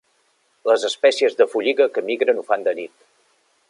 [0.69, 3.11] Les espècies de folliga que migren ho fan de nit.